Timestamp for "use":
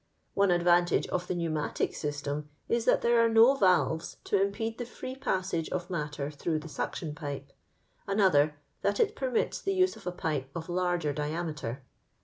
9.75-9.95